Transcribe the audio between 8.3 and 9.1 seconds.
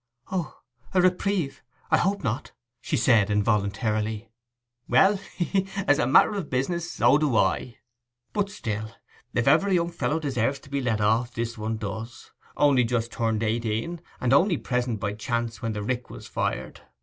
But still,